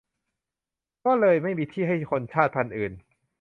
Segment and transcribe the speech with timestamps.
[1.05, 2.93] ก็เลยไม่มีที่ให้คนชาติพันธุ์อื่น